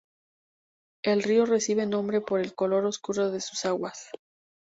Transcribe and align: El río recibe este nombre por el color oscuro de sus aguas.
El 1.03 1.21
río 1.21 1.45
recibe 1.45 1.83
este 1.83 1.91
nombre 1.91 2.21
por 2.21 2.39
el 2.39 2.55
color 2.55 2.85
oscuro 2.85 3.29
de 3.29 3.39
sus 3.39 3.65
aguas. 3.65 4.09